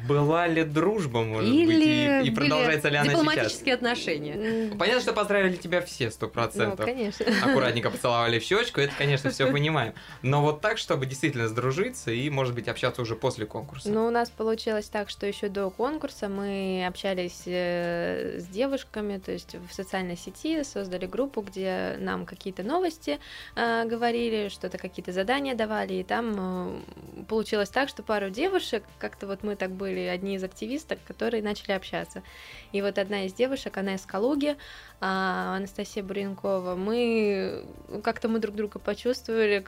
Была 0.08 0.48
ли 0.48 0.64
дружба, 0.64 1.24
может 1.24 1.50
Или 1.52 1.66
быть, 1.66 2.28
и, 2.28 2.30
и 2.30 2.36
продолжается 2.36 2.90
ли 2.90 2.98
она 2.98 3.06
сейчас? 3.06 3.20
Дипломатические 3.20 3.76
отношения. 3.76 4.76
Понятно, 4.78 5.02
что 5.02 5.14
поздравили 5.14 5.56
тебя 5.56 5.82
все, 5.82 6.12
сто 6.12 6.28
процентов. 6.28 6.80
Ну, 6.80 6.86
конечно. 6.86 7.26
Аккуратненько 7.44 7.90
поцеловали 7.92 8.40
в 8.40 8.44
щечку, 8.44 8.82
это, 8.82 8.94
конечно, 8.98 9.30
все 9.30 9.52
понимаем. 9.52 9.94
Но 10.22 10.42
вот 10.42 10.62
так, 10.62 10.78
чтобы 10.78 11.06
действительно 11.06 11.48
сдружиться 11.48 12.12
и, 12.12 12.30
может 12.30 12.54
быть, 12.54 12.68
общаться 12.68 13.02
уже 13.02 13.16
после 13.16 13.46
конкурса. 13.46 13.90
Ну, 13.90 14.08
у 14.08 14.10
нас 14.10 14.30
получилось 14.30 14.88
так, 14.88 15.10
что 15.10 15.26
еще 15.26 15.48
до 15.48 15.70
конкурса 15.70 16.28
мы 16.28 16.86
общались 16.86 17.44
э, 17.46 18.40
с 18.40 18.46
девушками, 18.48 19.18
то 19.18 19.32
есть 19.32 19.56
в 19.56 19.74
социальной 19.74 20.18
сети 20.18 20.64
создали 20.64 21.06
группу, 21.06 21.42
где 21.42 21.96
нам 22.00 22.26
какие-то 22.26 22.64
новости 22.64 23.20
э, 23.56 23.86
говорили, 23.86 24.50
что-то 24.50 24.78
какие-то 24.78 25.12
задания 25.12 25.56
давали, 25.56 25.94
и 25.94 26.04
там 26.04 26.36
э, 26.38 27.24
получилось 27.28 27.70
так, 27.70 27.90
что 27.90 28.04
пару 28.04 28.30
девушек, 28.30 28.84
как-то 29.00 29.28
вот 29.28 29.44
мы 29.44 29.56
так 29.56 29.72
были 29.78 30.02
одни 30.02 30.36
из 30.36 30.44
активисток, 30.44 31.00
которые 31.08 31.44
начали 31.44 31.72
общаться. 31.72 32.24
И 32.72 32.82
вот 32.82 32.98
одна 32.98 33.26
из 33.26 33.34
девушек, 33.34 33.78
она 33.78 33.96
из 33.96 34.06
Калуги, 34.06 34.58
а, 35.00 35.56
Анастасия 35.56 36.04
Буренкова, 36.04 36.76
мы 36.76 37.66
как-то 38.04 38.28
мы 38.28 38.40
друг 38.40 38.56
друга 38.56 38.80
почувствовали, 38.80 39.66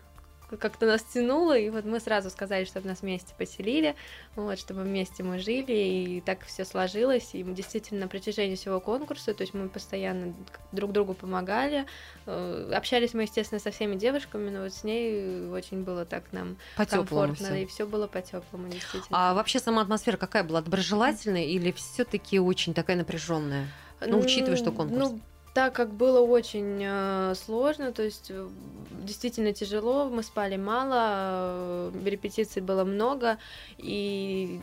как-то 0.58 0.86
нас 0.86 1.04
тянуло, 1.04 1.58
и 1.58 1.70
вот 1.70 1.86
мы 1.86 2.00
сразу 2.00 2.30
сказали, 2.30 2.66
чтобы 2.66 2.88
нас 2.88 3.02
вместе 3.02 3.34
поселили, 3.38 3.96
вот, 4.36 4.60
чтобы 4.60 4.84
вместе 4.84 5.24
мы 5.24 5.40
жили, 5.40 5.74
и 5.74 6.22
так 6.22 6.46
все 6.46 6.66
сложилось, 6.66 7.30
и 7.34 7.44
мы 7.44 7.54
действительно 7.54 8.02
на 8.02 8.08
протяжении 8.08 8.56
всего 8.56 8.80
конкурса, 8.80 9.34
то 9.34 9.42
есть 9.42 9.54
мы 9.54 9.70
постоянно 9.70 10.34
друг 10.72 10.92
другу 10.92 11.14
помогали, 11.14 11.86
э, 12.26 12.72
общались 12.74 13.14
мы, 13.14 13.24
естественно, 13.24 13.60
со 13.60 13.72
всеми 13.72 13.96
девушками, 13.96 14.50
но 14.50 14.64
вот 14.64 14.74
с 14.74 14.84
ней 14.84 15.48
очень 15.50 15.84
было 15.84 16.06
так 16.06 16.32
нам 16.32 16.58
по 16.76 16.86
комфортно, 16.86 17.48
всё. 17.48 17.56
и 17.56 17.66
все 17.66 17.86
было 17.86 18.08
по-теплому, 18.08 18.70
действительно. 18.70 19.10
А 19.12 19.34
вообще 19.34 19.60
сама 19.60 19.82
атмосфера 19.82 20.18
какая 20.18 20.44
была, 20.44 20.62
доброжелательная 20.62 21.46
или 21.46 21.72
все-таки 21.72 22.40
очень 22.40 22.74
такая 22.74 22.98
напряженная? 22.98 23.68
Ну, 24.02 24.20
учитывая, 24.20 24.56
что 24.56 24.72
конкурс. 24.72 25.12
Ну, 25.12 25.20
так 25.54 25.74
как 25.74 25.94
было 25.94 26.20
очень 26.20 26.80
э, 26.82 27.34
сложно, 27.36 27.92
то 27.92 28.04
есть 28.04 28.28
э, 28.30 28.48
действительно 29.02 29.54
тяжело, 29.54 30.10
мы 30.10 30.24
спали 30.24 30.58
мало, 30.58 31.92
э, 31.92 31.92
репетиций 32.06 32.62
было 32.62 32.84
много, 32.84 33.38
и 33.78 34.60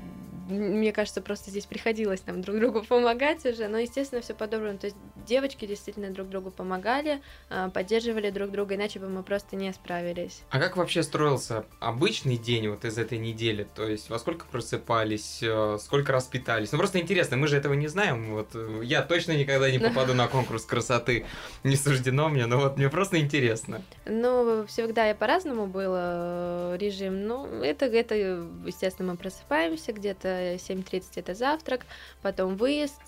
мне 0.48 0.92
кажется, 0.92 1.20
просто 1.20 1.50
здесь 1.50 1.66
приходилось 1.66 2.24
нам 2.26 2.40
друг 2.40 2.58
другу 2.58 2.82
помогать 2.82 3.44
уже, 3.44 3.66
но, 3.66 3.78
естественно, 3.78 4.20
все 4.22 4.32
подобрано. 4.32 4.78
То 4.78 4.86
есть 4.86 4.96
девочки 5.26 5.66
действительно 5.66 6.10
друг 6.10 6.28
другу 6.28 6.50
помогали, 6.52 7.20
э, 7.50 7.68
поддерживали 7.74 8.30
друг 8.30 8.50
друга, 8.52 8.76
иначе 8.76 9.00
бы 9.00 9.08
мы 9.08 9.22
просто 9.24 9.56
не 9.56 9.72
справились. 9.72 10.42
А 10.50 10.60
как 10.60 10.76
вообще 10.76 11.02
строился 11.02 11.64
обычный 11.80 12.36
день 12.36 12.68
вот 12.68 12.84
из 12.84 12.96
этой 12.96 13.18
недели? 13.18 13.66
То 13.74 13.88
есть 13.88 14.08
во 14.08 14.18
сколько 14.20 14.46
просыпались, 14.46 15.42
сколько 15.80 16.12
раз 16.12 16.26
питались? 16.26 16.70
Ну 16.70 16.78
просто 16.78 17.00
интересно, 17.00 17.36
мы 17.36 17.48
же 17.48 17.56
этого 17.56 17.74
не 17.74 17.88
знаем. 17.88 18.32
Вот 18.34 18.54
я 18.82 19.02
точно 19.02 19.32
никогда 19.32 19.70
не 19.70 19.80
попаду 19.80 20.14
на 20.14 20.28
конкурс 20.28 20.64
красоты, 20.76 21.24
не 21.64 21.74
суждено 21.74 22.28
мне, 22.28 22.44
но 22.44 22.58
вот 22.58 22.76
мне 22.76 22.90
просто 22.90 23.18
интересно. 23.18 23.82
Ну, 24.04 24.66
всегда 24.66 25.10
и 25.10 25.14
по-разному 25.14 25.66
было 25.66 26.76
режим. 26.76 27.26
Ну, 27.26 27.46
это, 27.62 27.86
это, 27.86 28.14
естественно, 28.14 29.12
мы 29.12 29.16
просыпаемся 29.16 29.92
где-то 29.92 30.56
7.30 30.56 31.04
это 31.16 31.34
завтрак, 31.34 31.86
потом 32.20 32.56
выезд. 32.56 33.00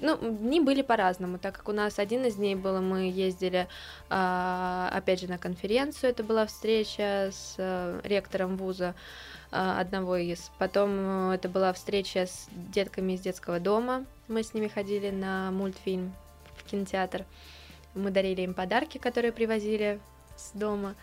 Э, 0.00 0.06
ну, 0.06 0.16
дни 0.16 0.60
были 0.60 0.82
по-разному, 0.82 1.38
так 1.38 1.56
как 1.56 1.68
у 1.68 1.72
нас 1.72 1.98
один 1.98 2.24
из 2.24 2.36
дней 2.36 2.54
было, 2.54 2.80
мы 2.80 3.10
ездили, 3.10 3.68
а, 4.10 4.90
опять 4.92 5.20
же, 5.20 5.28
на 5.28 5.38
конференцию, 5.38 6.10
это 6.10 6.22
была 6.22 6.46
встреча 6.46 7.30
с 7.32 7.54
э, 7.58 8.00
ректором 8.04 8.56
вуза 8.56 8.94
а, 9.50 9.80
одного 9.80 10.16
из. 10.16 10.50
Потом 10.58 11.30
это 11.30 11.48
была 11.48 11.72
встреча 11.72 12.26
с 12.26 12.48
детками 12.50 13.12
из 13.12 13.20
детского 13.20 13.60
дома. 13.60 14.04
Мы 14.28 14.42
с 14.42 14.54
ними 14.54 14.68
ходили 14.68 15.10
на 15.10 15.50
мультфильм 15.50 16.14
в 16.56 16.64
кинотеатр. 16.64 17.24
Мы 17.94 18.10
дарили 18.10 18.42
им 18.42 18.54
подарки, 18.54 18.98
которые 18.98 19.32
привозили 19.32 20.00
с 20.36 20.52
дома. 20.52 20.94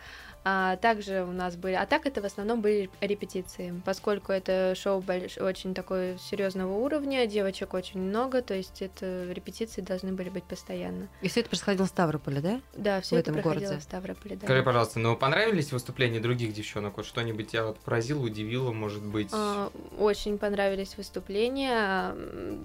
А 0.47 0.75
также 0.77 1.23
у 1.23 1.31
нас 1.31 1.55
были, 1.55 1.73
а 1.73 1.87
так 1.87 2.05
это 2.05 2.21
в 2.21 2.25
основном 2.25 2.61
были 2.61 2.87
репетиции, 3.01 3.81
поскольку 3.83 4.31
это 4.31 4.75
шоу 4.75 5.01
больш... 5.01 5.39
очень 5.39 5.73
такой 5.73 6.19
серьезного 6.19 6.71
уровня, 6.71 7.25
девочек 7.25 7.73
очень 7.73 7.99
много, 7.99 8.43
то 8.43 8.53
есть 8.53 8.83
это 8.83 9.25
репетиции 9.31 9.81
должны 9.81 10.13
были 10.13 10.29
быть 10.29 10.43
постоянно. 10.43 11.07
И 11.23 11.29
все 11.29 11.39
это 11.39 11.49
происходило 11.49 11.87
в 11.87 11.89
Ставрополе, 11.89 12.41
да? 12.41 12.61
Да, 12.75 13.01
все 13.01 13.17
это 13.17 13.33
проходило 13.33 13.61
городе. 13.61 13.79
в 13.79 13.83
Ставрополе. 13.83 14.35
Да. 14.35 14.45
Скажи, 14.45 14.61
пожалуйста, 14.61 14.99
ну 14.99 15.15
понравились 15.15 15.71
выступления 15.71 16.19
других 16.19 16.53
девчонок? 16.53 16.97
Вот 16.97 17.07
что-нибудь 17.07 17.47
тебя 17.47 17.65
вот 17.65 17.79
поразило, 17.79 18.21
удивило, 18.21 18.71
может 18.71 19.03
быть? 19.03 19.29
А, 19.31 19.71
очень 19.97 20.37
понравились 20.37 20.95
выступления. 20.95 22.13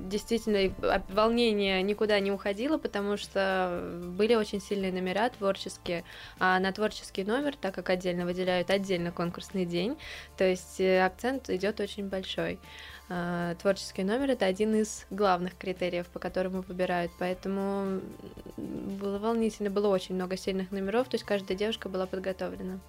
Действительно, 0.07 0.71
волнение 1.09 1.81
никуда 1.83 2.21
не 2.21 2.31
уходило, 2.31 2.77
потому 2.77 3.17
что 3.17 4.03
были 4.19 4.35
очень 4.35 4.61
сильные 4.61 4.93
номера 4.93 5.31
творческие. 5.31 6.05
А 6.39 6.59
на 6.59 6.73
творческий 6.73 7.25
номер 7.25 7.57
так 7.57 7.70
так 7.71 7.87
как 7.87 7.91
отдельно 7.91 8.25
выделяют 8.25 8.71
отдельно 8.71 9.13
конкурсный 9.13 9.65
день, 9.65 9.97
то 10.37 10.45
есть 10.45 10.81
э, 10.81 11.05
акцент 11.05 11.49
идет 11.51 11.81
очень 11.81 12.09
большой. 12.09 12.59
А, 13.09 13.55
творческий 13.57 14.03
номер 14.03 14.31
это 14.31 14.47
один 14.47 14.75
из 14.75 15.07
главных 15.11 15.57
критериев, 15.57 16.07
по 16.09 16.19
которым 16.19 16.61
выбирают, 16.63 17.13
поэтому 17.19 18.01
было 18.57 19.19
волнительно, 19.19 19.71
было 19.71 19.89
очень 19.89 20.17
много 20.17 20.37
сильных 20.37 20.73
номеров, 20.73 21.09
то 21.09 21.15
есть 21.15 21.25
каждая 21.25 21.57
девушка 21.57 21.89
была 21.89 22.07
подготовлена. 22.07 22.81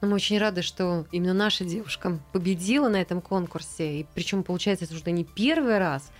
Но 0.00 0.08
мы 0.08 0.14
очень 0.14 0.38
рады, 0.38 0.62
что 0.62 1.04
именно 1.12 1.34
наша 1.34 1.64
девушка 1.64 2.18
победила 2.32 2.88
на 2.88 2.96
этом 2.96 3.20
конкурсе. 3.20 4.00
И 4.00 4.06
причем, 4.14 4.42
получается, 4.42 4.86
это 4.86 4.94
уже 4.94 5.10
не 5.10 5.24
первый 5.24 5.78
раз. 5.78 6.10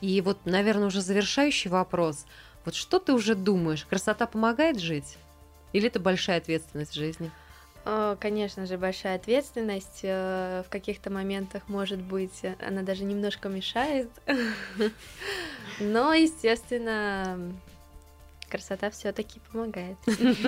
И 0.00 0.20
вот, 0.22 0.38
наверное, 0.44 0.86
уже 0.86 1.02
завершающий 1.02 1.70
вопрос. 1.70 2.24
Вот 2.64 2.74
что 2.74 2.98
ты 2.98 3.12
уже 3.12 3.34
думаешь? 3.34 3.84
Красота 3.84 4.26
помогает 4.26 4.80
жить? 4.80 5.18
Или 5.72 5.88
это 5.88 6.00
большая 6.00 6.38
ответственность 6.38 6.92
в 6.92 6.94
жизни? 6.94 7.30
Конечно 8.18 8.66
же, 8.66 8.78
большая 8.78 9.14
ответственность. 9.14 10.00
Э, 10.02 10.64
в 10.66 10.70
каких-то 10.70 11.08
моментах, 11.08 11.62
может 11.68 12.02
быть, 12.02 12.42
она 12.66 12.82
даже 12.82 13.04
немножко 13.04 13.48
мешает. 13.48 14.10
Но, 15.78 16.12
естественно, 16.12 17.38
красота 18.48 18.90
все-таки 18.90 19.40
помогает. 19.50 19.96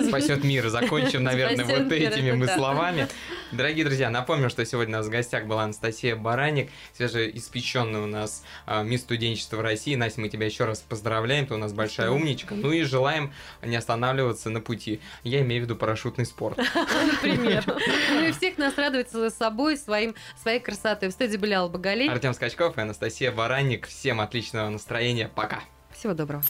Спасет 0.07 0.43
мир. 0.43 0.67
Закончим, 0.69 1.23
наверное, 1.23 1.65
Спасет 1.65 1.83
вот 1.83 1.91
мир, 1.91 2.11
этими 2.11 2.31
мы 2.31 2.45
да. 2.47 2.55
словами. 2.55 3.07
Дорогие 3.51 3.85
друзья, 3.85 4.09
напомню, 4.09 4.49
что 4.49 4.65
сегодня 4.65 4.95
у 4.95 4.97
нас 4.99 5.07
в 5.07 5.09
гостях 5.09 5.45
была 5.45 5.63
Анастасия 5.63 6.15
Бараник, 6.15 6.69
свежеиспеченная 6.93 8.01
у 8.01 8.05
нас 8.07 8.43
э, 8.67 8.83
мисс 8.83 9.01
студенчества 9.01 9.61
России. 9.61 9.95
Настя, 9.95 10.21
мы 10.21 10.29
тебя 10.29 10.45
еще 10.45 10.65
раз 10.65 10.79
поздравляем, 10.79 11.47
ты 11.47 11.53
у 11.53 11.57
нас 11.57 11.73
большая 11.73 12.11
умничка. 12.11 12.55
Ну 12.55 12.71
и 12.71 12.83
желаем 12.83 13.33
не 13.63 13.75
останавливаться 13.75 14.49
на 14.49 14.61
пути. 14.61 14.99
Я 15.23 15.41
имею 15.41 15.61
в 15.61 15.65
виду 15.65 15.75
парашютный 15.75 16.25
спорт. 16.25 16.57
Например. 16.57 17.63
Ну 18.11 18.25
и 18.25 18.31
всех 18.31 18.57
нас 18.57 18.77
радовать 18.77 19.09
собой, 19.33 19.77
своим, 19.77 20.15
своей 20.41 20.59
красотой. 20.59 21.09
В 21.09 21.11
студии 21.11 21.37
были 21.37 21.53
Алла 21.53 21.69
Галей. 21.69 22.09
Артем 22.09 22.33
Скачков 22.33 22.77
и 22.77 22.81
Анастасия 22.81 23.31
Бараник. 23.31 23.87
Всем 23.87 24.21
отличного 24.21 24.69
настроения. 24.69 25.29
Пока. 25.33 25.61
Всего 25.91 26.13
доброго. 26.13 26.43